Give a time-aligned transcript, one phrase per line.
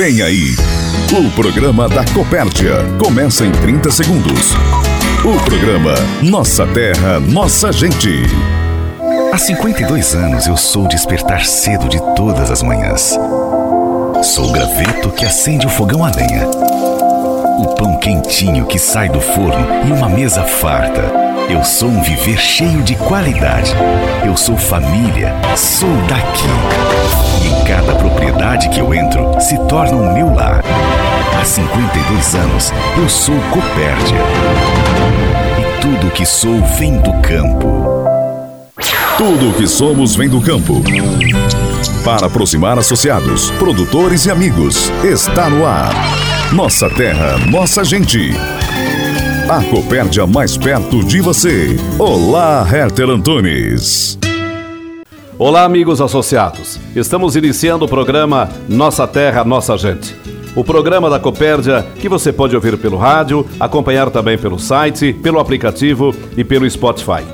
[0.00, 0.56] Vem aí,
[1.12, 2.76] o programa da Copérdia.
[2.98, 4.54] Começa em 30 segundos.
[5.22, 8.22] O programa Nossa Terra, Nossa Gente.
[9.30, 13.14] Há 52 anos eu sou despertar cedo de todas as manhãs.
[14.22, 16.48] Sou o graveto que acende o fogão a lenha.
[17.58, 21.19] O pão quentinho que sai do forno e uma mesa farta.
[21.50, 23.74] Eu sou um viver cheio de qualidade.
[24.24, 26.46] Eu sou família, sou daqui.
[27.42, 30.62] E em cada propriedade que eu entro, se torna o meu lar.
[31.36, 34.16] Há 52 anos, eu sou Copérdia.
[35.58, 37.66] E tudo o que sou vem do campo.
[39.18, 40.80] Tudo o que somos vem do campo.
[42.04, 45.92] Para aproximar associados, produtores e amigos, está no ar.
[46.52, 48.30] Nossa terra, nossa gente.
[49.50, 51.76] A Copérdia mais perto de você.
[51.98, 54.16] Olá, Herter Antunes.
[55.36, 56.78] Olá, amigos associados.
[56.94, 60.14] Estamos iniciando o programa Nossa Terra, Nossa Gente.
[60.54, 65.40] O programa da Copérdia que você pode ouvir pelo rádio, acompanhar também pelo site, pelo
[65.40, 67.24] aplicativo e pelo Spotify.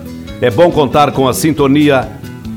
[0.40, 2.08] É bom contar com a sintonia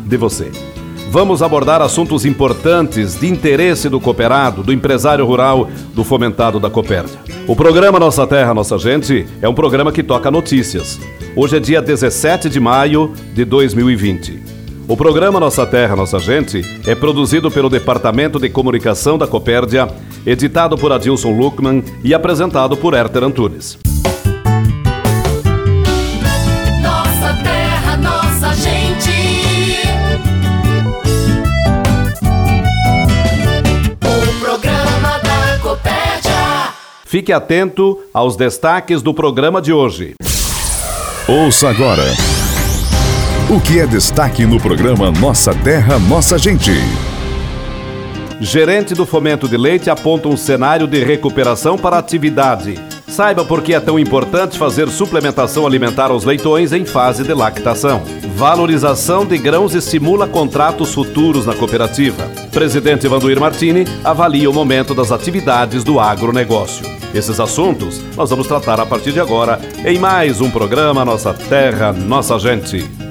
[0.08, 0.69] de você.
[1.12, 7.18] Vamos abordar assuntos importantes de interesse do cooperado, do empresário rural, do fomentado da Copérdia.
[7.48, 11.00] O programa Nossa Terra, Nossa Gente é um programa que toca notícias.
[11.36, 14.40] Hoje é dia 17 de maio de 2020.
[14.88, 19.88] O programa Nossa Terra, Nossa Gente é produzido pelo Departamento de Comunicação da Copérdia,
[20.28, 23.80] editado por Adilson Luckman e apresentado por Herter Antunes.
[37.10, 40.14] Fique atento aos destaques do programa de hoje.
[41.28, 42.04] Ouça agora.
[43.50, 46.70] O que é destaque no programa Nossa Terra, Nossa Gente.
[48.40, 52.76] Gerente do Fomento de Leite aponta um cenário de recuperação para a atividade.
[53.20, 58.02] Saiba por que é tão importante fazer suplementação alimentar aos leitões em fase de lactação.
[58.38, 62.24] Valorização de grãos estimula contratos futuros na cooperativa.
[62.50, 66.86] Presidente Vanduir Martini avalia o momento das atividades do agronegócio.
[67.14, 71.92] Esses assuntos nós vamos tratar a partir de agora em mais um programa Nossa Terra,
[71.92, 73.09] Nossa Gente.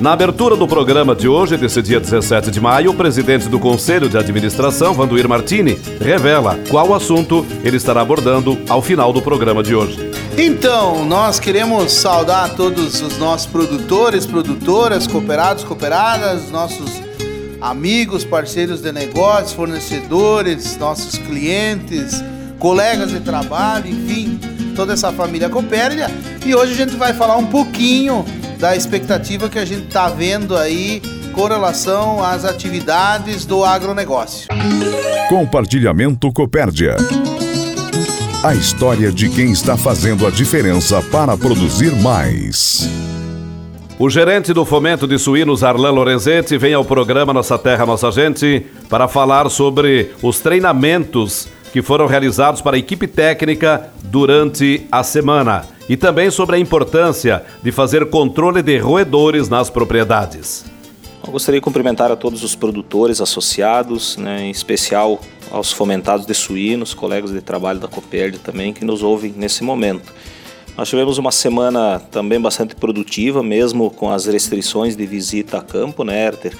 [0.00, 4.08] Na abertura do programa de hoje, desse dia 17 de maio, o presidente do Conselho
[4.08, 9.74] de Administração, Vanduir Martini, revela qual assunto ele estará abordando ao final do programa de
[9.74, 10.10] hoje.
[10.38, 16.90] Então, nós queremos saudar todos os nossos produtores, produtoras, cooperados, cooperadas, nossos
[17.60, 22.24] amigos, parceiros de negócios, fornecedores, nossos clientes,
[22.58, 24.40] colegas de trabalho, enfim,
[24.74, 26.10] toda essa família Copérdia.
[26.46, 28.24] E hoje a gente vai falar um pouquinho
[28.60, 31.00] da expectativa que a gente está vendo aí
[31.32, 34.48] com relação às atividades do agronegócio.
[35.28, 36.96] Compartilhamento Copérdia.
[38.44, 42.88] A história de quem está fazendo a diferença para produzir mais.
[43.98, 48.66] O gerente do Fomento de Suínos, Arlan Lorenzetti, vem ao programa Nossa Terra, Nossa Gente
[48.88, 55.64] para falar sobre os treinamentos que foram realizados para a equipe técnica durante a semana
[55.88, 60.64] e também sobre a importância de fazer controle de roedores nas propriedades.
[61.24, 65.20] Eu gostaria de cumprimentar a todos os produtores associados, né, em especial
[65.50, 70.12] aos fomentados de suínos, colegas de trabalho da Copérdia também, que nos ouvem nesse momento.
[70.76, 76.04] Nós tivemos uma semana também bastante produtiva, mesmo com as restrições de visita a campo,
[76.04, 76.56] né, Herter?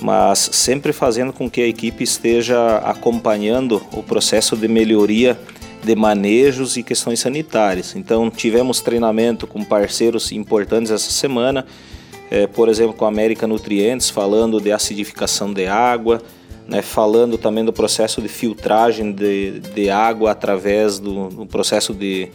[0.00, 5.38] Mas sempre fazendo com que a equipe esteja acompanhando o processo de melhoria
[5.84, 7.94] de manejos e questões sanitárias.
[7.94, 11.66] Então tivemos treinamento com parceiros importantes essa semana,
[12.30, 16.22] é, por exemplo com a América Nutrientes, falando de acidificação de água,
[16.66, 22.30] né, falando também do processo de filtragem de, de água através do, do processo de,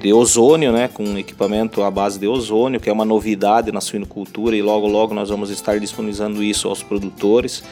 [0.00, 4.54] de ozônio, né, com equipamento à base de ozônio, que é uma novidade na suinocultura
[4.54, 7.62] e logo logo nós vamos estar disponibilizando isso aos produtores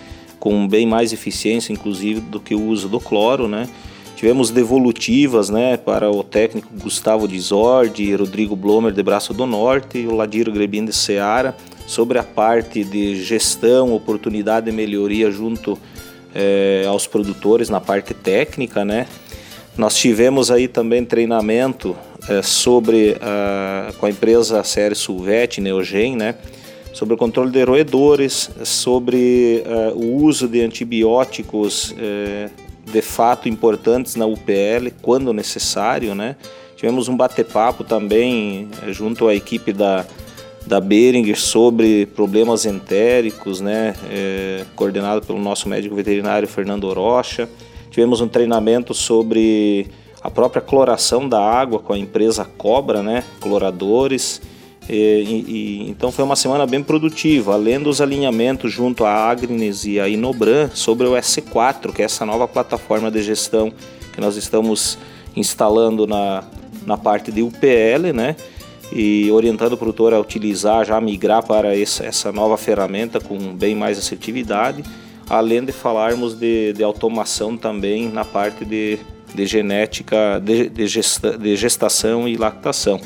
[0.44, 3.66] com bem mais eficiência, inclusive, do que o uso do cloro, né?
[4.14, 10.06] Tivemos devolutivas né, para o técnico Gustavo Dizordi, Rodrigo Blomer de Braço do Norte e
[10.06, 11.56] o Ladiro Grebin de Seara
[11.86, 15.78] sobre a parte de gestão, oportunidade de melhoria junto
[16.34, 18.84] é, aos produtores na parte técnica.
[18.84, 19.06] Né.
[19.76, 21.96] Nós tivemos aí também treinamento
[22.28, 26.36] é, sobre a, com a empresa Série Sulvet, Neogen, né,
[26.94, 32.50] sobre o controle de roedores, sobre uh, o uso de antibióticos uh,
[32.90, 36.36] de fato importantes na UPL quando necessário, né?
[36.76, 40.04] Tivemos um bate-papo também eh, junto à equipe da,
[40.66, 43.94] da Beringer sobre problemas entéricos, né?
[44.76, 47.48] Coordenado pelo nosso médico veterinário Fernando Rocha.
[47.94, 49.86] Tivemos um treinamento sobre
[50.20, 54.42] a própria cloração da água com a empresa Cobra, né, cloradores.
[54.90, 60.00] E, e, então foi uma semana bem produtiva, além dos alinhamentos junto à Agrines e
[60.00, 63.72] à Inobran sobre o S4, que é essa nova plataforma de gestão
[64.12, 64.98] que nós estamos
[65.36, 66.42] instalando na,
[66.84, 68.34] na parte de UPL, né?
[68.92, 73.74] E orientando o produtor a utilizar, já migrar para essa, essa nova ferramenta com bem
[73.76, 74.82] mais assertividade,
[75.28, 78.98] além de falarmos de, de automação também na parte de,
[79.34, 83.00] de genética, de, de, gesta, de gestação e lactação.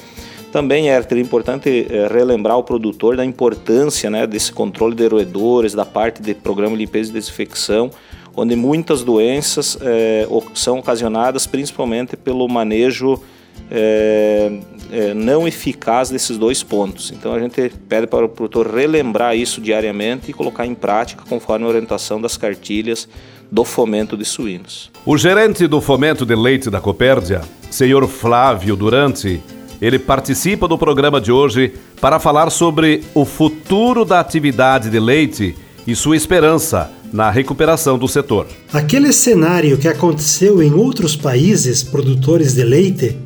[0.53, 5.85] Também é importante eh, relembrar o produtor da importância né, desse controle de roedores, da
[5.85, 7.91] parte de programa de limpeza e desinfecção,
[8.35, 13.21] onde muitas doenças é, são ocasionadas principalmente pelo manejo
[13.71, 14.53] é,
[14.91, 17.11] é, não eficaz desses dois pontos.
[17.11, 21.65] Então a gente pede para o produtor relembrar isso diariamente e colocar em prática conforme
[21.65, 23.09] a orientação das cartilhas
[23.51, 24.91] do fomento de suínos.
[25.05, 27.41] O gerente do fomento de leite da Copérdia,
[27.71, 29.43] senhor Flávio Durante,
[29.81, 35.55] ele participa do programa de hoje para falar sobre o futuro da atividade de leite
[35.87, 38.47] e sua esperança na recuperação do setor.
[38.73, 43.17] Aquele cenário que aconteceu em outros países produtores de leite,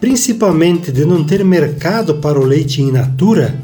[0.00, 3.58] principalmente de não ter mercado para o leite in natura,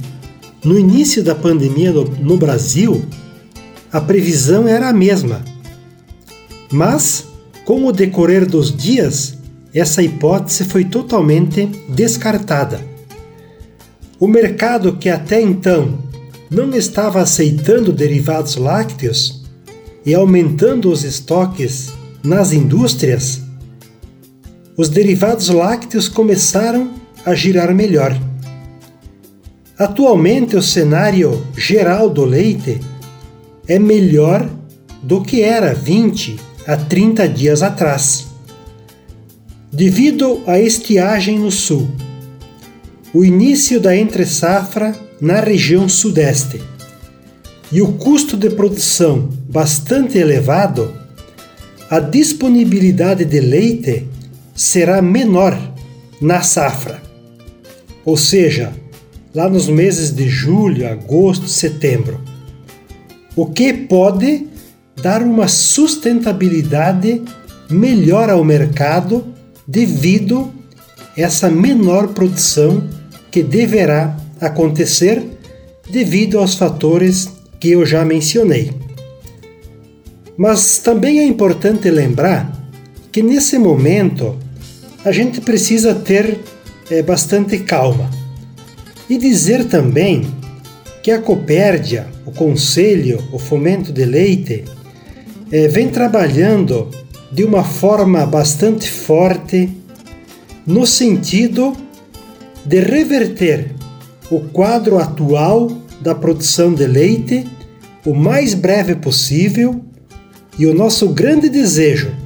[0.64, 3.04] no início da pandemia no Brasil,
[3.92, 5.44] a previsão era a mesma.
[6.70, 7.26] Mas,
[7.64, 9.38] com o decorrer dos dias,
[9.74, 12.80] essa hipótese foi totalmente descartada.
[14.18, 15.98] O mercado que até então
[16.50, 19.42] não estava aceitando derivados lácteos
[20.06, 21.90] e aumentando os estoques
[22.22, 23.41] nas indústrias,
[24.82, 26.90] os derivados lácteos começaram
[27.24, 28.18] a girar melhor.
[29.78, 32.80] Atualmente, o cenário geral do leite
[33.68, 34.50] é melhor
[35.00, 36.36] do que era 20
[36.66, 38.26] a 30 dias atrás
[39.72, 41.88] devido à estiagem no sul,
[43.14, 46.60] o início da entre-safra na região sudeste
[47.70, 50.92] e o custo de produção bastante elevado,
[51.88, 54.11] a disponibilidade de leite
[54.54, 55.58] será menor
[56.20, 57.02] na safra,
[58.04, 58.72] ou seja,
[59.34, 62.20] lá nos meses de julho, agosto, setembro,
[63.34, 64.46] o que pode
[65.02, 67.22] dar uma sustentabilidade
[67.70, 69.24] melhor ao mercado
[69.66, 70.52] devido
[71.16, 72.88] essa menor produção
[73.30, 75.22] que deverá acontecer
[75.90, 77.28] devido aos fatores
[77.58, 78.72] que eu já mencionei.
[80.36, 82.61] Mas também é importante lembrar
[83.12, 84.38] que nesse momento
[85.04, 86.40] a gente precisa ter
[86.90, 88.10] é, bastante calma.
[89.08, 90.26] E dizer também
[91.02, 94.64] que a Copérdia, o Conselho, o Fomento de Leite,
[95.50, 96.88] é, vem trabalhando
[97.30, 99.68] de uma forma bastante forte
[100.66, 101.76] no sentido
[102.64, 103.74] de reverter
[104.30, 105.70] o quadro atual
[106.00, 107.46] da produção de leite
[108.06, 109.80] o mais breve possível
[110.58, 112.21] e o nosso grande desejo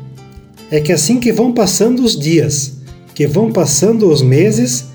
[0.71, 2.79] é que assim que vão passando os dias,
[3.15, 4.87] que vão passando os meses,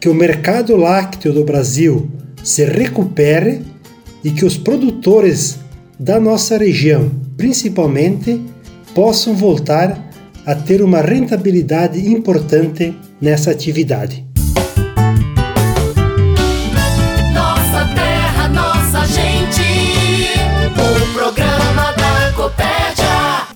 [0.00, 2.08] que o mercado lácteo do Brasil
[2.42, 3.62] se recupere
[4.22, 5.58] e que os produtores
[5.98, 8.40] da nossa região, principalmente,
[8.94, 10.08] possam voltar
[10.46, 14.27] a ter uma rentabilidade importante nessa atividade.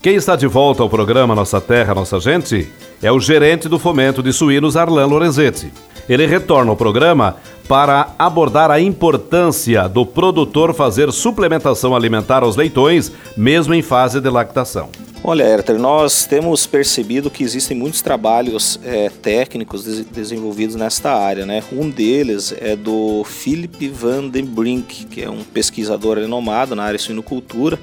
[0.02, 2.68] Quem está de volta ao programa Nossa Terra, Nossa Gente
[3.00, 5.73] é o gerente do fomento de suínos Arlan Lorenzetti.
[6.09, 7.37] Ele retorna ao programa
[7.68, 14.28] para abordar a importância do produtor fazer suplementação alimentar aos leitões, mesmo em fase de
[14.28, 14.90] lactação.
[15.23, 21.47] Olha, Herter, nós temos percebido que existem muitos trabalhos é, técnicos des desenvolvidos nesta área.
[21.47, 21.62] Né?
[21.73, 26.99] Um deles é do Philip van den Brink, que é um pesquisador renomado na área
[26.99, 27.78] de suinocultura,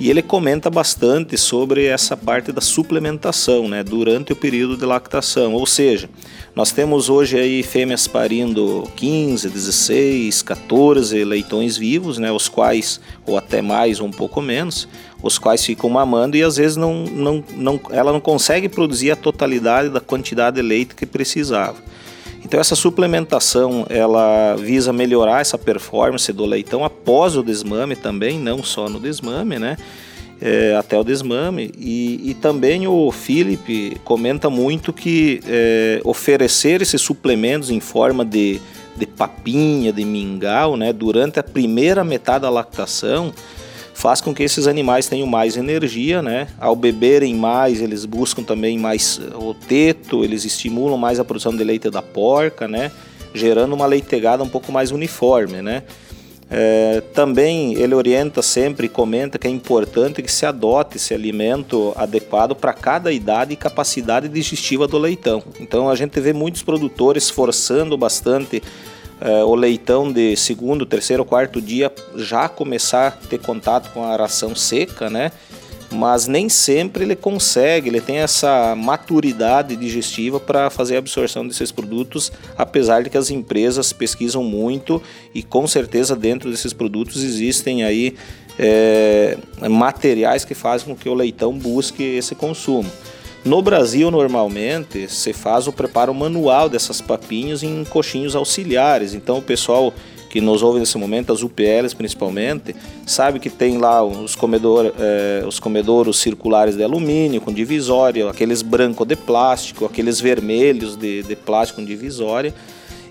[0.00, 5.52] e ele comenta bastante sobre essa parte da suplementação né, durante o período de lactação,
[5.52, 6.08] ou seja,
[6.56, 13.36] nós temos hoje aí fêmeas parindo 15, 16, 14 leitões vivos, né, os quais, ou
[13.36, 14.88] até mais ou um pouco menos,
[15.22, 19.16] os quais ficam mamando e às vezes não, não, não, ela não consegue produzir a
[19.16, 21.76] totalidade da quantidade de leite que precisava.
[22.50, 28.60] Então essa suplementação ela visa melhorar essa performance do leitão após o desmame também, não
[28.60, 29.76] só no desmame, né?
[30.42, 37.00] É, até o desmame e, e, também o Felipe comenta muito que é, oferecer esses
[37.00, 38.60] suplementos em forma de,
[38.96, 43.32] de papinha, de mingau, né, durante a primeira metade da lactação
[43.94, 46.48] faz com que esses animais tenham mais energia, né?
[46.58, 51.62] Ao beberem mais, eles buscam também mais o teto, eles estimulam mais a produção de
[51.62, 52.90] leite da porca, né?
[53.34, 55.82] Gerando uma leitegada um pouco mais uniforme, né?
[56.52, 61.92] É, também ele orienta sempre e comenta que é importante que se adote esse alimento
[61.94, 65.44] adequado para cada idade e capacidade digestiva do leitão.
[65.60, 68.60] Então a gente vê muitos produtores forçando bastante
[69.20, 74.16] é, o leitão de segundo, terceiro, quarto dia já começar a ter contato com a
[74.16, 75.30] ração seca, né?
[75.92, 81.72] mas nem sempre ele consegue, ele tem essa maturidade digestiva para fazer a absorção desses
[81.72, 85.02] produtos, apesar de que as empresas pesquisam muito
[85.34, 88.14] e com certeza dentro desses produtos existem aí
[88.58, 89.36] é,
[89.68, 92.90] materiais que fazem com que o leitão busque esse consumo.
[93.44, 99.14] No Brasil, normalmente, se faz o preparo manual dessas papinhas em coxinhos auxiliares.
[99.14, 99.94] Então, o pessoal
[100.28, 105.42] que nos ouve nesse momento, as UPLs principalmente, sabe que tem lá os, comedor, eh,
[105.44, 111.34] os comedouros circulares de alumínio com divisória, aqueles brancos de plástico, aqueles vermelhos de, de
[111.34, 112.54] plástico com divisória.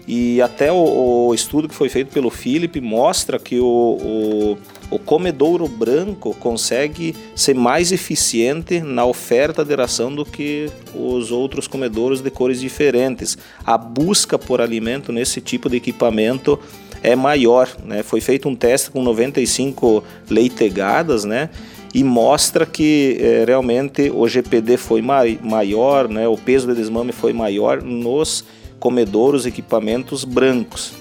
[0.07, 4.57] E até o, o, estudo que foi feito pelo Philip mostra que o, o,
[4.89, 11.67] o, comedouro branco consegue ser mais eficiente na oferta de ração do que os outros
[11.67, 13.37] comedouros de cores diferentes.
[13.65, 16.59] A busca por alimento nesse tipo de equipamento
[17.03, 17.69] é maior.
[17.83, 18.03] Né?
[18.03, 21.49] Foi feito um teste com 95 leitegadas, né?
[21.93, 26.27] E mostra que é, realmente o GPD foi mai maior, né?
[26.27, 28.45] o peso de desmame foi maior nos
[28.79, 30.93] comedouros equipamentos brancos.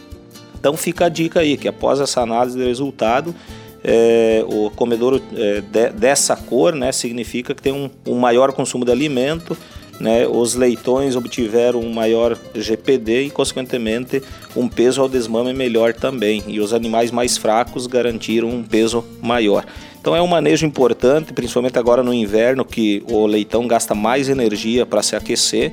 [0.58, 3.34] Então fica a dica aí que após essa análise de resultado,
[3.82, 8.84] é, o comedouro é, de, dessa cor né, significa que tem um, um maior consumo
[8.84, 9.56] de alimento,
[10.00, 14.22] né, os leitões obtiveram um maior GPD e, consequentemente,
[14.54, 16.44] um peso ao desmame melhor também.
[16.46, 19.66] E os animais mais fracos garantiram um peso maior.
[20.00, 24.86] Então é um manejo importante, principalmente agora no inverno, que o leitão gasta mais energia
[24.86, 25.72] para se aquecer.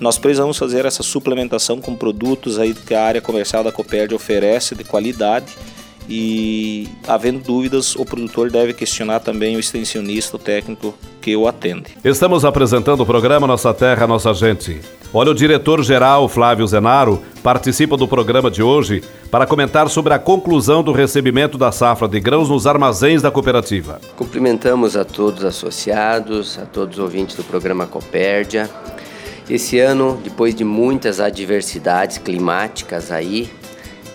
[0.00, 4.74] Nós precisamos fazer essa suplementação com produtos aí que a área comercial da Coperd oferece
[4.74, 5.54] de qualidade
[6.10, 11.96] e, havendo dúvidas, o produtor deve questionar também o extensionista, o técnico que o atende.
[12.04, 14.80] Estamos apresentando o programa Nossa Terra, Nossa Gente.
[15.14, 20.82] Olha, o diretor-geral Flávio Zenaro participa do programa de hoje para comentar sobre a conclusão
[20.82, 24.00] do recebimento da safra de grãos nos armazéns da cooperativa.
[24.16, 28.68] Cumprimentamos a todos os associados, a todos os ouvintes do programa Copérdia.
[29.48, 33.50] Esse ano, depois de muitas adversidades climáticas aí,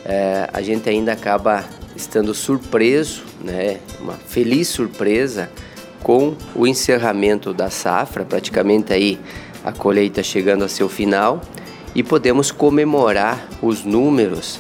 [0.06, 5.50] é, a gente ainda acaba estando surpreso, né, uma feliz surpresa
[6.04, 9.20] com o encerramento da safra, praticamente aí
[9.64, 11.42] a colheita chegando a seu final
[11.96, 14.60] e podemos comemorar os números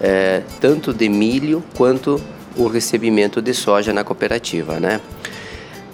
[0.00, 2.20] é, tanto de milho quanto
[2.56, 5.00] o recebimento de soja na cooperativa, né?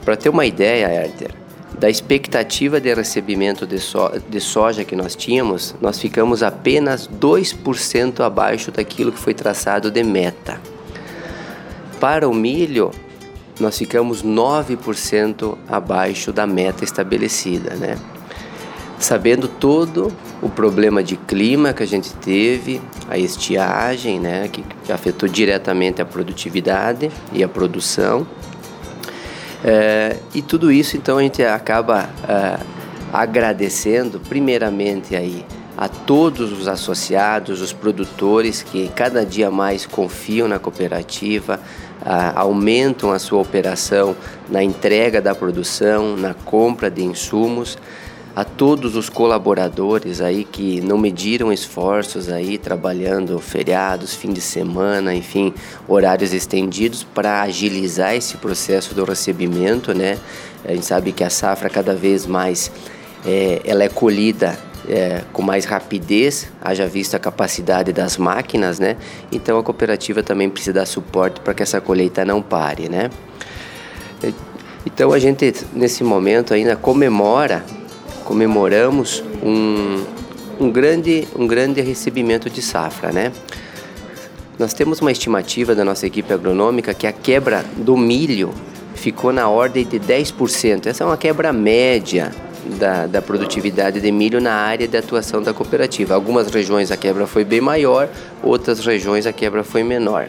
[0.04, 1.30] Para ter uma ideia, Herter,
[1.78, 8.20] da expectativa de recebimento de, so de soja que nós tínhamos, nós ficamos apenas 2%
[8.20, 10.60] abaixo daquilo que foi traçado de meta.
[12.02, 12.90] Para o milho,
[13.60, 17.96] nós ficamos 9% abaixo da meta estabelecida, né?
[18.98, 25.28] Sabendo todo o problema de clima que a gente teve, a estiagem, né, que, afetou
[25.28, 28.26] diretamente a produtividade e a produção.
[29.64, 32.58] É, e tudo isso, então, a gente acaba é,
[33.12, 40.58] agradecendo, primeiramente, aí, a todos os associados, os produtores que cada dia mais confiam na
[40.58, 41.60] cooperativa,
[42.34, 44.16] aumentam a sua operação
[44.48, 47.78] na entrega da produção, na compra de insumos,
[48.34, 55.14] a todos os colaboradores aí que não mediram esforços aí trabalhando feriados, fim de semana,
[55.14, 55.52] enfim,
[55.86, 60.18] horários estendidos para agilizar esse processo do recebimento, né?
[60.64, 62.72] A gente sabe que a safra cada vez mais
[63.26, 64.58] é, ela é colhida
[64.88, 68.96] é, com mais rapidez, haja visto a capacidade das máquinas, né?
[69.30, 73.10] Então a cooperativa também precisa dar suporte para que essa colheita não pare, né?
[74.84, 77.64] Então a gente nesse momento ainda comemora,
[78.24, 80.04] comemoramos um,
[80.60, 83.32] um grande um grande recebimento de safra, né?
[84.58, 88.52] Nós temos uma estimativa da nossa equipe agronômica que a quebra do milho
[88.94, 90.86] ficou na ordem de 10%.
[90.86, 92.30] Essa é uma quebra média
[92.78, 96.14] da, da, produtividade de milho na área de atuação da cooperativa.
[96.14, 98.08] Algumas regiões a quebra foi bem maior,
[98.42, 100.28] outras regiões a quebra foi menor.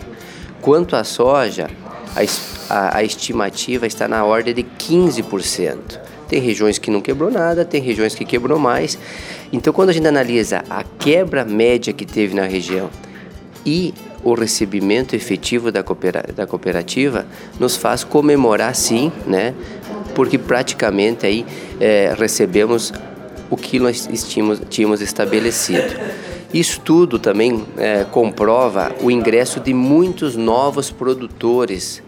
[0.62, 1.70] Quanto à soja,
[2.16, 6.00] a, a, a estimativa está na ordem de 15%.
[6.28, 8.98] Tem regiões que não quebrou nada, tem regiões que quebrou mais.
[9.52, 12.90] Então, quando a gente analisa a quebra média que teve na região
[13.66, 15.84] e o recebimento efetivo da,
[16.34, 17.25] da cooperativa
[17.60, 19.54] nos faz comemorar sim, né?
[20.16, 21.46] Porque praticamente aí
[21.84, 22.94] é, recebemos
[23.50, 24.08] o que nós
[24.70, 26.00] tínhamos, estabelecido.
[26.54, 32.02] Isso tudo também é, comprova o ingresso de muitos novos produtores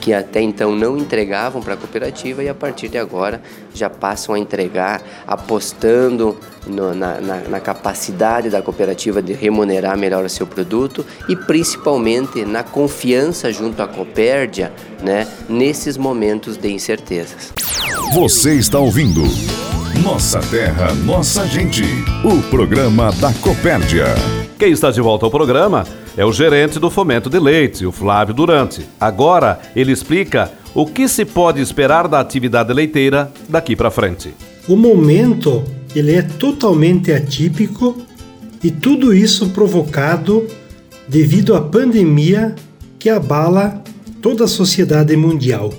[0.00, 3.40] que até então não entregavam para a cooperativa e a partir de agora
[3.72, 6.36] já passam a entregar, apostando
[6.66, 12.44] no, na, na, na, capacidade da cooperativa de remunerar melhor o seu produto e principalmente
[12.44, 17.52] na confiança junto à Copérdia né, nesses momentos de incertezas.
[18.12, 19.22] Você está ouvindo
[20.02, 21.82] Nossa Terra, Nossa Gente,
[22.22, 24.04] o programa da Copérdia.
[24.58, 28.34] Quem está de volta ao programa é o gerente do Fomento de Leite, o Flávio
[28.34, 28.84] Durante.
[29.00, 34.34] Agora ele explica o que se pode esperar da atividade leiteira daqui para frente.
[34.68, 35.64] O momento
[35.96, 37.96] ele é totalmente atípico
[38.62, 40.46] e tudo isso provocado
[41.08, 42.54] devido à pandemia
[42.98, 43.82] que abala
[44.20, 45.72] toda a sociedade mundial.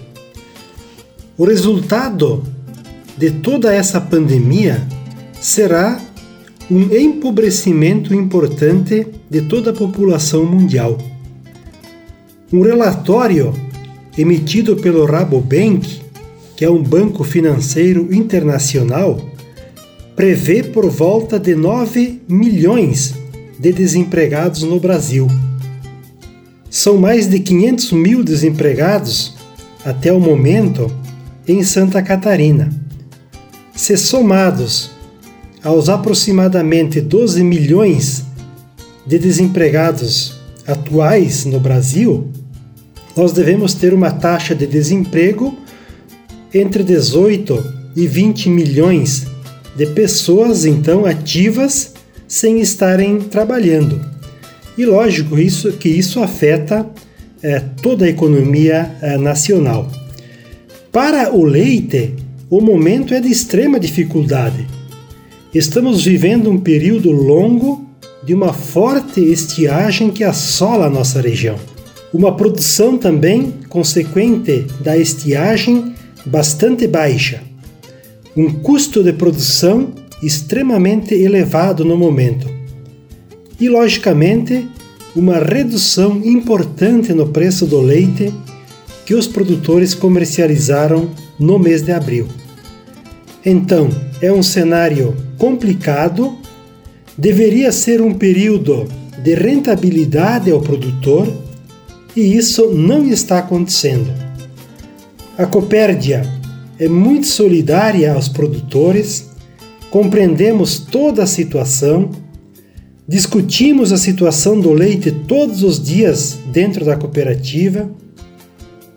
[1.36, 2.44] O resultado
[3.18, 4.88] de toda essa pandemia
[5.42, 6.00] será
[6.70, 10.96] um empobrecimento importante de toda a população mundial.
[12.52, 13.52] Um relatório
[14.16, 16.04] emitido pelo Rabobank,
[16.56, 19.20] que é um banco financeiro internacional,
[20.16, 23.16] prevê por volta de 9 milhões
[23.58, 25.28] de desempregados no Brasil.
[26.70, 29.34] São mais de 500 mil desempregados
[29.84, 31.03] até o momento
[31.48, 32.70] em Santa Catarina.
[33.76, 34.92] Se somados
[35.64, 38.24] aos aproximadamente 12 milhões
[39.06, 42.30] de desempregados atuais no Brasil,
[43.16, 45.58] nós devemos ter uma taxa de desemprego
[46.54, 49.26] entre 18 e 20 milhões
[49.76, 51.94] de pessoas então ativas
[52.28, 54.02] sem estarem trabalhando.
[54.78, 56.90] E lógico isso que isso afeta
[57.42, 59.92] é, toda a economia é, nacional.
[60.94, 62.14] Para o leite,
[62.50, 64.66] o momento é de extrema dificuldade
[65.54, 67.88] Estamos vivendo um período longo
[68.24, 71.58] de uma forte estiagem que assola a nossa região.
[72.12, 75.94] Uma produção também consequente da estiagem
[76.26, 77.44] bastante baixa.
[78.36, 79.90] Um custo de produção
[80.24, 82.48] extremamente elevado no momento.
[83.60, 84.68] E, logicamente,
[85.16, 88.34] uma redução importante no preço do leite
[89.06, 92.28] que os produtores comercializaram no mês de abril.
[93.46, 93.90] Então,
[94.22, 96.38] é um cenário complicado,
[97.18, 98.88] deveria ser um período
[99.22, 101.28] de rentabilidade ao produtor
[102.16, 104.12] e isso não está acontecendo.
[105.38, 106.22] A Copérdia
[106.80, 109.30] é muito solidária aos produtores,
[109.90, 112.10] compreendemos toda a situação,
[113.08, 117.90] discutimos a situação do leite todos os dias dentro da cooperativa,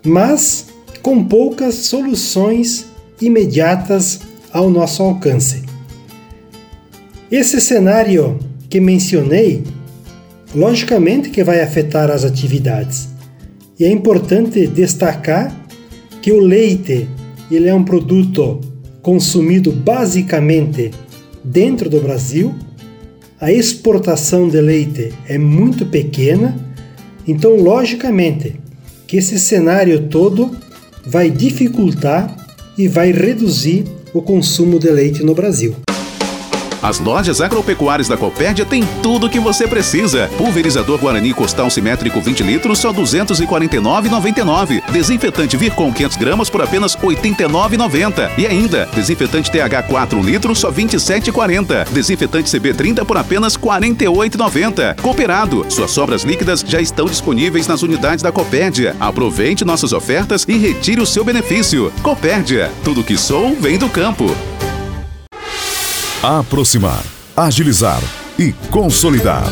[0.05, 0.67] mas
[1.01, 2.85] com poucas soluções
[3.21, 4.19] imediatas
[4.51, 5.63] ao nosso alcance.
[7.31, 9.63] Esse cenário que mencionei,
[10.55, 13.09] logicamente que vai afetar as atividades.
[13.79, 15.55] E é importante destacar
[16.21, 17.07] que o leite,
[17.51, 18.59] ele é um produto
[19.01, 20.91] consumido basicamente
[21.43, 22.53] dentro do Brasil.
[23.39, 26.55] A exportação de leite é muito pequena,
[27.27, 28.59] então logicamente
[29.07, 30.51] que esse cenário todo
[31.05, 32.35] vai dificultar
[32.77, 35.75] e vai reduzir o consumo de leite no Brasil.
[36.81, 40.29] As lojas agropecuárias da Copérdia têm tudo o que você precisa.
[40.37, 44.83] Pulverizador Guarani Costal Simétrico 20 litros, só R$ 249,99.
[44.91, 48.31] Desinfetante Vircon 500 gramas por apenas R$ 89,90.
[48.37, 51.89] E ainda, desinfetante TH 4 litros, só R$ 27,40.
[51.89, 55.01] Desinfetante CB30 por apenas R$ 48,90.
[55.01, 58.95] Cooperado, suas sobras líquidas já estão disponíveis nas unidades da Copérdia.
[58.99, 61.91] Aproveite nossas ofertas e retire o seu benefício.
[62.01, 64.35] Copérdia, tudo que sou vem do campo
[66.27, 67.05] aproximar,
[67.37, 68.01] agilizar
[68.37, 69.45] e consolidar.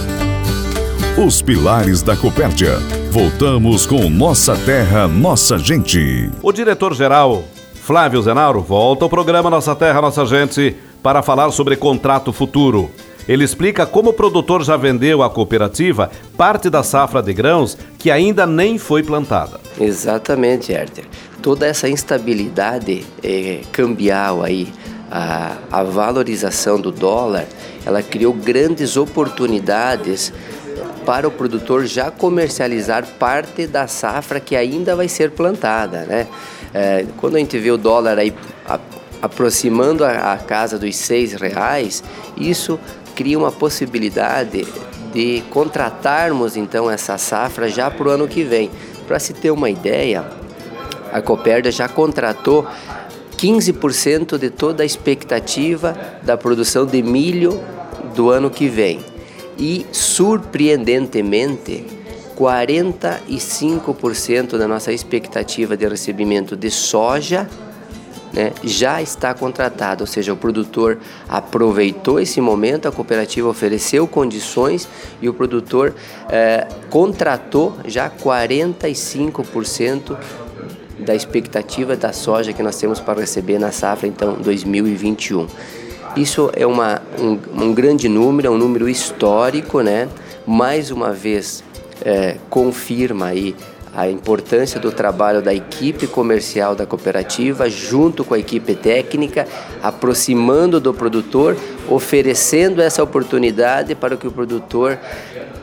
[1.18, 2.78] Os pilares da Copérdia.
[3.10, 6.30] Voltamos com Nossa Terra, Nossa Gente.
[6.44, 12.34] O diretor-geral Flávio Zenauro volta ao programa Nossa Terra, Nossa Gente para falar sobre contrato
[12.34, 12.92] futuro.
[13.26, 18.12] Ele explica como o produtor já vendeu à cooperativa parte da safra de grãos que
[18.12, 19.62] ainda nem foi plantada.
[19.80, 21.06] Exatamente, Herter.
[21.42, 24.74] Toda essa instabilidade é, cambial aí,
[25.10, 27.46] a, a valorização do dólar,
[27.86, 30.34] ela criou grandes oportunidades
[31.06, 36.28] para o produtor já comercializar parte da safra que ainda vai ser plantada, né?
[36.74, 38.34] É, quando a gente vê o dólar aí
[38.68, 38.80] a,
[39.22, 42.04] aproximando a, a, casa dos seis reais,
[42.36, 42.80] isso
[43.16, 44.68] cria uma possibilidade
[45.14, 48.70] de contratarmos então essa safra já para o ano que vem.
[49.08, 50.26] Para se ter uma ideia,
[51.14, 52.68] a Copérdia já contratou
[53.46, 57.62] 15% de toda a expectativa da produção de milho
[58.16, 59.00] do ano que vem.
[59.58, 61.86] E surpreendentemente,
[62.36, 67.48] 45% da nossa expectativa de recebimento de soja
[68.34, 70.98] né, já está contratado, ou seja, o produtor
[71.30, 74.90] aproveitou esse momento, a cooperativa ofereceu condições
[75.22, 75.96] e o produtor
[76.30, 80.18] eh, contratou já 45%
[81.00, 85.48] da expectativa da soja que nós temos para receber na safra então 2021.
[86.16, 90.08] Isso é uma, um, um grande número, é um número histórico, né?
[90.48, 91.64] Mais uma vez
[92.04, 93.56] é, confirma aí
[93.96, 99.48] a importância do trabalho da equipe comercial da cooperativa junto com a equipe técnica,
[99.82, 101.56] aproximando do produtor,
[101.90, 105.00] oferecendo essa oportunidade para que o produtor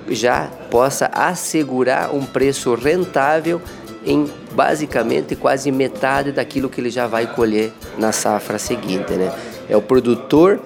[0.08, 3.60] já possa assegurar um preço rentável
[4.04, 9.32] em basicamente quase metade daquilo que ele já vai colher na safra seguinte, né?
[9.68, 10.60] É o produtor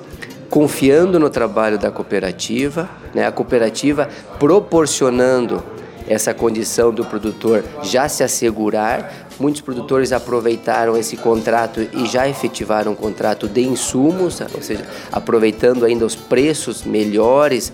[0.48, 3.26] confiando no trabalho da cooperativa, né?
[3.26, 5.62] A cooperativa proporcionando
[6.08, 9.26] essa condição do produtor já se assegurar.
[9.38, 15.84] Muitos produtores aproveitaram esse contrato e já efetivaram um contrato de insumos, ou seja, aproveitando
[15.84, 17.72] ainda os preços melhores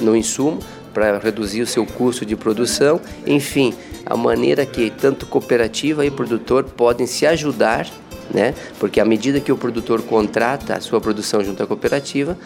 [0.00, 0.58] no insumo
[0.96, 2.98] para reduzir o seu custo de produção.
[3.26, 3.74] Enfim,
[4.06, 7.86] a maneira que tanto cooperativa e produtor podem se ajudar
[8.28, 8.54] né?
[8.80, 12.36] Porque à medida que o produtor contrata a sua produção junto à cooperativa,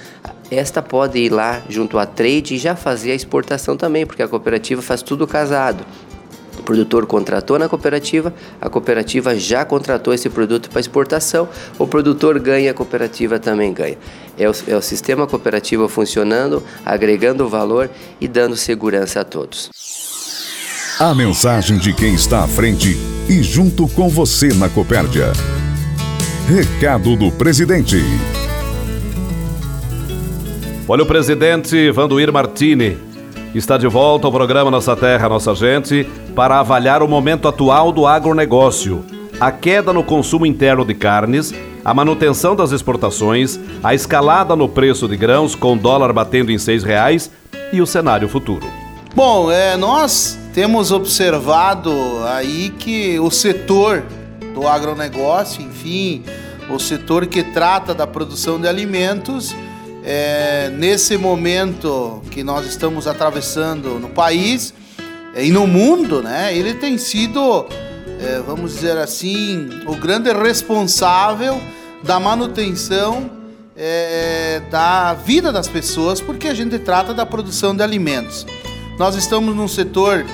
[0.50, 4.28] esta pode ir lá junto à trade e já fazer a exportação também, porque a
[4.28, 5.82] cooperativa faz tudo casado.
[6.61, 12.38] O produtor contratou na cooperativa, a cooperativa já contratou esse produto para exportação, o produtor
[12.38, 13.96] ganha, a cooperativa também ganha.
[14.38, 17.88] É o, é o sistema cooperativo funcionando, agregando valor
[18.20, 19.70] e dando segurança a todos.
[20.99, 22.94] A mensagem de quem está à frente
[23.27, 25.33] e junto com você na Copérdia.
[26.46, 27.96] Recado do presidente.
[30.87, 33.10] Olha o presidente Vanduir Martini.
[33.54, 38.06] Está de volta ao programa Nossa Terra, Nossa Gente para avaliar o momento atual do
[38.06, 39.04] agronegócio,
[39.40, 41.52] a queda no consumo interno de carnes,
[41.84, 46.84] a manutenção das exportações, a escalada no preço de grãos com dólar batendo em seis
[46.84, 47.28] reais
[47.72, 48.64] e o cenário futuro.
[49.16, 51.92] Bom, é, nós temos observado
[52.26, 54.04] aí que o setor
[54.54, 56.22] do agronegócio, enfim,
[56.72, 59.52] o setor que trata da produção de alimentos,
[60.04, 64.72] é, nesse momento que nós estamos atravessando no país
[65.34, 67.66] é, e no mundo, né, ele tem sido,
[68.20, 71.60] é, vamos dizer assim, o grande responsável
[72.02, 73.30] da manutenção
[73.76, 78.46] é, da vida das pessoas, porque a gente trata da produção de alimentos.
[78.98, 80.26] Nós estamos num setor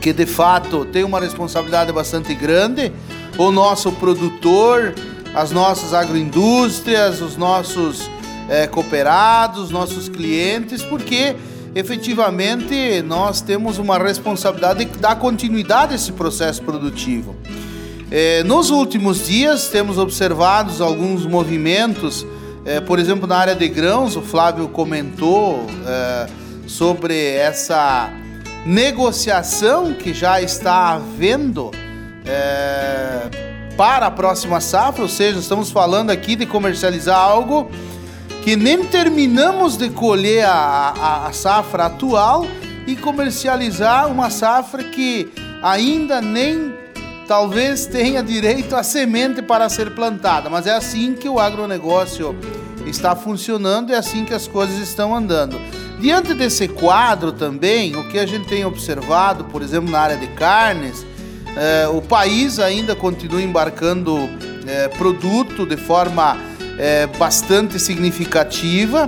[0.00, 2.92] que de fato tem uma responsabilidade bastante grande.
[3.38, 4.94] O nosso produtor,
[5.34, 8.08] as nossas agroindústrias, os nossos
[8.48, 11.36] é, cooperados, nossos clientes, porque
[11.74, 17.34] efetivamente nós temos uma responsabilidade de dar continuidade a esse processo produtivo.
[18.10, 22.24] É, nos últimos dias temos observado alguns movimentos,
[22.64, 26.26] é, por exemplo, na área de grãos, o Flávio comentou é,
[26.66, 28.10] sobre essa
[28.64, 31.70] negociação que já está havendo
[32.24, 33.28] é,
[33.76, 37.70] para a próxima safra, ou seja, estamos falando aqui de comercializar algo
[38.44, 42.46] que nem terminamos de colher a, a, a safra atual
[42.86, 46.74] e comercializar uma safra que ainda nem
[47.26, 52.36] talvez tenha direito à semente para ser plantada, mas é assim que o agronegócio
[52.84, 55.58] está funcionando, é assim que as coisas estão andando.
[55.98, 60.26] Diante desse quadro também, o que a gente tem observado, por exemplo, na área de
[60.34, 61.06] carnes,
[61.56, 64.28] é, o país ainda continua embarcando
[64.66, 66.36] é, produto de forma
[66.78, 69.06] é, bastante significativa.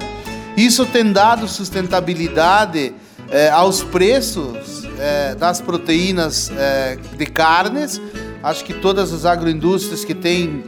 [0.57, 2.94] Isso tem dado sustentabilidade
[3.31, 8.00] é, aos preços é, das proteínas é, de carnes.
[8.42, 10.64] Acho que todas as agroindústrias que têm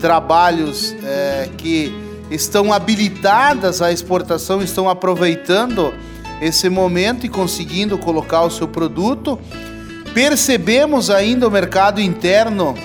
[0.00, 0.94] trabalhos
[1.56, 1.92] que
[2.30, 5.92] estão habilitadas à exportação estão aproveitando
[6.40, 9.38] esse momento e conseguindo colocar o seu produto.
[10.14, 12.76] Percebemos ainda o mercado interno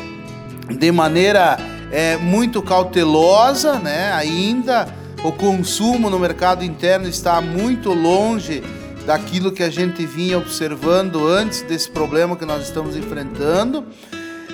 [0.70, 1.58] de maneira
[1.94, 4.12] é, muito cautelosa, né?
[4.14, 4.88] Ainda
[5.24, 8.64] o consumo no mercado interno está muito longe
[9.06, 13.86] daquilo que a gente vinha observando antes desse problema que nós estamos enfrentando.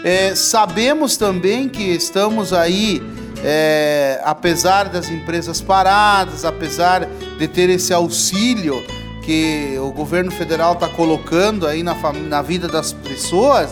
[0.04, 3.02] É, sabemos também que estamos aí,
[3.42, 8.84] é, apesar das empresas paradas, apesar de ter esse auxílio
[9.24, 11.96] que o governo federal está colocando aí na,
[12.28, 13.72] na vida das pessoas,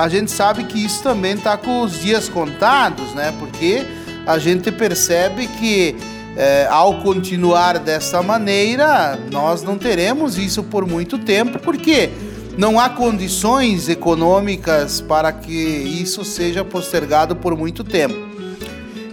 [0.00, 3.34] a gente sabe que isso também está com os dias contados, né?
[3.38, 3.86] Porque
[4.26, 5.94] a gente percebe que
[6.38, 12.08] eh, ao continuar dessa maneira, nós não teremos isso por muito tempo, porque
[12.56, 18.16] não há condições econômicas para que isso seja postergado por muito tempo.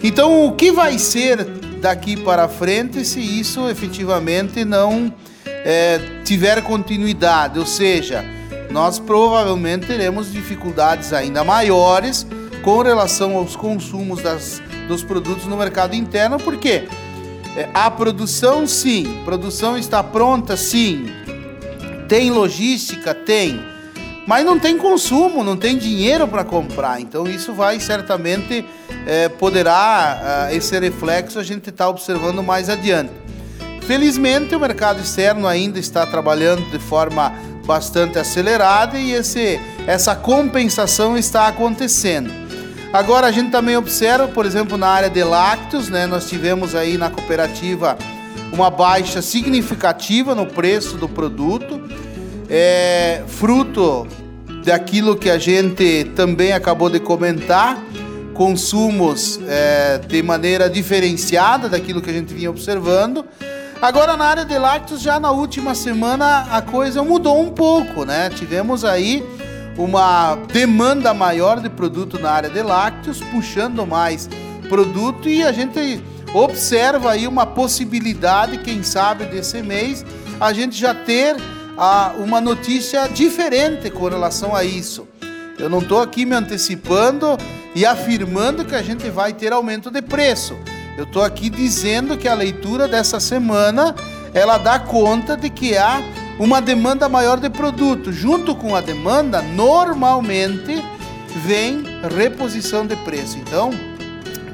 [0.02, 1.44] Então, o que vai ser
[1.82, 5.12] daqui para frente se isso efetivamente não
[5.44, 7.58] eh, tiver continuidade?
[7.58, 8.37] Ou seja,
[8.70, 12.26] nós provavelmente teremos dificuldades ainda maiores
[12.62, 16.88] com relação aos consumos das, dos produtos no mercado interno, porque
[17.56, 21.06] eh, a produção, sim, produção está pronta, sim,
[22.08, 23.60] tem logística, tem,
[24.26, 27.00] mas não tem consumo, não tem dinheiro para comprar.
[27.00, 28.64] Então isso vai certamente
[29.06, 33.12] eh, poderá ah, esse reflexo a gente está observando mais adiante.
[33.86, 37.32] Felizmente o mercado externo ainda está trabalhando de forma
[37.68, 42.32] bastante acelerada e esse, essa compensação está acontecendo.
[42.94, 46.96] Agora a gente também observa, por exemplo, na área de lácteos, né, nós tivemos aí
[46.96, 47.98] na cooperativa
[48.50, 51.82] uma baixa significativa no preço do produto,
[52.48, 54.08] é, fruto
[54.64, 57.78] daquilo que a gente também acabou de comentar,
[58.32, 63.26] consumos é, de maneira diferenciada daquilo que a gente vinha observando.
[63.80, 68.28] Agora na área de lácteos, já na última semana a coisa mudou um pouco, né?
[68.28, 69.24] Tivemos aí
[69.76, 74.28] uma demanda maior de produto na área de lácteos, puxando mais
[74.68, 76.02] produto e a gente
[76.34, 80.04] observa aí uma possibilidade, quem sabe desse mês,
[80.40, 81.36] a gente já ter
[81.76, 85.06] ah, uma notícia diferente com relação a isso.
[85.56, 87.38] Eu não estou aqui me antecipando
[87.76, 90.56] e afirmando que a gente vai ter aumento de preço.
[90.98, 93.94] Eu estou aqui dizendo que a leitura dessa semana
[94.34, 96.02] ela dá conta de que há
[96.40, 98.12] uma demanda maior de produto.
[98.12, 100.84] Junto com a demanda, normalmente
[101.46, 101.84] vem
[102.16, 103.38] reposição de preço.
[103.38, 103.70] Então,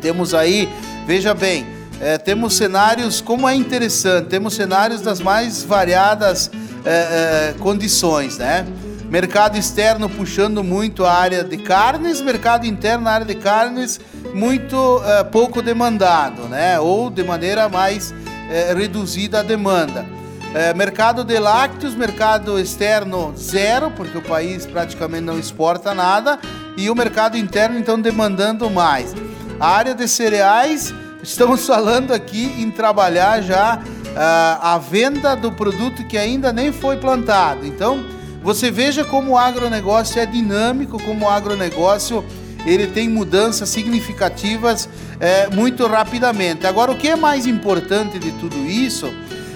[0.02, 0.68] temos aí,
[1.06, 1.66] veja bem,
[1.98, 6.50] eh, temos cenários, como é interessante, temos cenários das mais variadas
[6.84, 8.66] eh, eh, condições, né?
[9.14, 14.00] Mercado externo puxando muito a área de carnes, mercado interno na área de carnes
[14.34, 16.80] muito eh, pouco demandado, né?
[16.80, 18.12] Ou de maneira mais
[18.50, 20.04] eh, reduzida a demanda.
[20.52, 26.40] Eh, mercado de lácteos, mercado externo zero, porque o país praticamente não exporta nada,
[26.76, 29.14] e o mercado interno então demandando mais.
[29.60, 33.80] A área de cereais, estamos falando aqui em trabalhar já
[34.16, 37.64] ah, a venda do produto que ainda nem foi plantado.
[37.64, 38.13] Então,
[38.44, 42.22] você veja como o agronegócio é dinâmico, como o agronegócio
[42.66, 44.86] ele tem mudanças significativas
[45.18, 46.66] eh, muito rapidamente.
[46.66, 49.10] Agora, o que é mais importante de tudo isso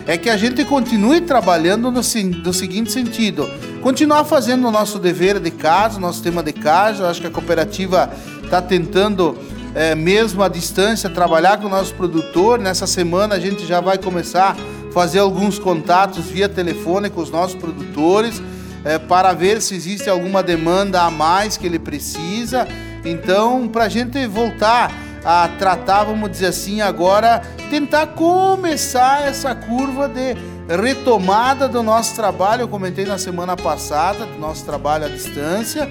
[0.06, 3.46] é que a gente continue trabalhando no, no seguinte sentido:
[3.82, 7.02] continuar fazendo o nosso dever de casa, nosso tema de casa.
[7.02, 8.10] Eu acho que a cooperativa
[8.42, 9.36] está tentando,
[9.74, 12.58] eh, mesmo à distância, trabalhar com o nosso produtor.
[12.58, 17.30] Nessa semana a gente já vai começar a fazer alguns contatos via telefone com os
[17.30, 18.40] nossos produtores
[18.88, 22.66] é, para ver se existe alguma demanda a mais que ele precisa.
[23.04, 24.90] Então, para a gente voltar
[25.22, 30.34] a tratar, vamos dizer assim, agora, tentar começar essa curva de
[30.74, 32.62] retomada do nosso trabalho.
[32.62, 35.86] Eu comentei na semana passada, do nosso trabalho à distância.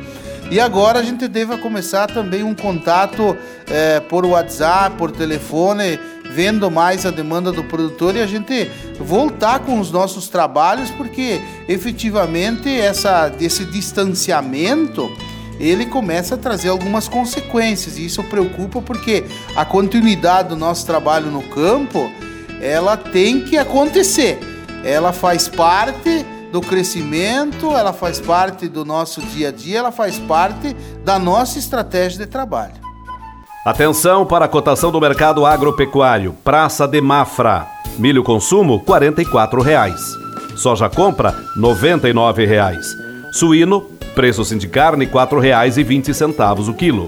[0.50, 3.38] E agora a gente deve começar também um contato
[3.70, 6.00] eh, por WhatsApp, por telefone,
[6.38, 8.70] vendo mais a demanda do produtor e a gente
[9.00, 15.12] voltar com os nossos trabalhos, porque efetivamente essa, esse distanciamento
[15.60, 19.24] ele começa a trazer algumas consequências e isso preocupa porque
[19.56, 22.08] a continuidade do nosso trabalho no campo
[22.62, 24.38] ela tem que acontecer.
[24.86, 30.20] Ela faz parte do crescimento, ela faz parte do nosso dia a dia, ela faz
[30.20, 32.87] parte da nossa estratégia de trabalho.
[33.68, 36.34] Atenção para a cotação do mercado agropecuário.
[36.42, 37.68] Praça de Mafra.
[38.00, 40.16] Milho consumo 44 reais.
[40.56, 42.96] Soja compra 99 reais.
[43.30, 43.82] Suíno,
[44.16, 47.08] preço de carne 4 reais e 20 centavos o quilo.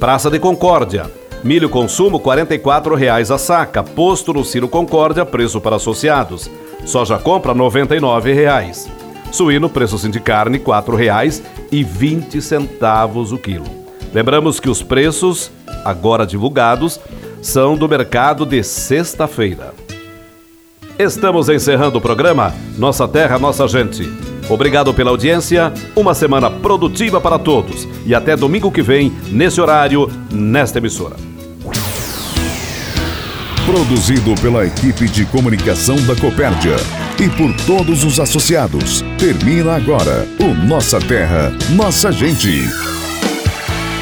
[0.00, 1.04] Praça de Concórdia.
[1.42, 3.82] Milho consumo 44 reais a saca.
[3.82, 6.50] Posto no Ciro Concórdia, preço para associados.
[6.86, 8.88] Soja compra 99 reais.
[9.30, 13.83] Suíno, preço de carne 4 reais e 20 centavos o quilo.
[14.14, 15.50] Lembramos que os preços,
[15.84, 17.00] agora divulgados,
[17.42, 19.74] são do mercado de sexta-feira.
[20.96, 24.08] Estamos encerrando o programa Nossa Terra, Nossa Gente.
[24.48, 30.08] Obrigado pela audiência, uma semana produtiva para todos e até domingo que vem, nesse horário,
[30.30, 31.16] nesta emissora.
[33.66, 36.76] Produzido pela equipe de comunicação da Copérdia.
[37.20, 39.02] e por todos os associados.
[39.18, 42.93] Termina agora o Nossa Terra, Nossa Gente.